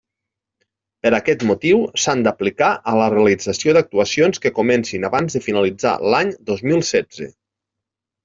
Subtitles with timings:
[1.07, 6.33] Per aquest motiu, s'han d'aplicar a la realització d'actuacions que comencin abans de finalitzar l'any
[6.51, 7.29] dos mil setze.